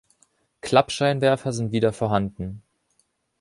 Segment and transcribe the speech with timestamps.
[0.61, 2.63] Klappscheinwerfer sind wieder vorhanden.